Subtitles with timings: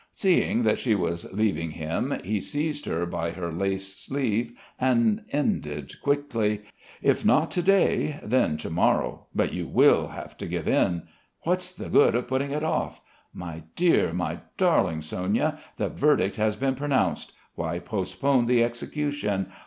[0.13, 5.93] Seeing that she was leaving him he seized her by her lace sleeve and ended
[6.01, 6.61] quickly:
[7.03, 11.03] "If not to day, then to morrow; but you will have to give in.
[11.43, 12.99] What's the good of putting if off?
[13.31, 17.33] My dear, my darling Sonia, the verdict has been pronounced.
[17.53, 19.51] Why postpone the execution?